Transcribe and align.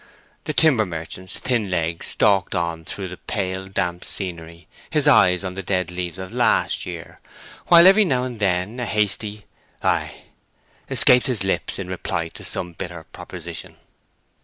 The 0.45 0.53
timber 0.53 0.83
merchant's 0.83 1.37
thin 1.37 1.69
legs 1.69 2.07
stalked 2.07 2.55
on 2.55 2.85
through 2.85 3.09
the 3.09 3.17
pale, 3.17 3.67
damp 3.67 4.03
scenery, 4.03 4.67
his 4.89 5.07
eyes 5.07 5.43
on 5.43 5.53
the 5.53 5.61
dead 5.61 5.91
leaves 5.91 6.17
of 6.17 6.33
last 6.33 6.87
year; 6.87 7.19
while 7.67 7.85
every 7.85 8.03
now 8.03 8.23
and 8.23 8.39
then 8.39 8.79
a 8.79 8.87
hasty 8.87 9.45
"Ay?" 9.83 10.23
escaped 10.89 11.27
his 11.27 11.43
lips 11.43 11.77
in 11.77 11.87
reply 11.87 12.29
to 12.29 12.43
some 12.43 12.73
bitter 12.73 13.03
proposition. 13.13 13.77